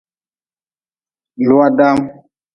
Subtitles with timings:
[1.47, 1.97] Lua daam.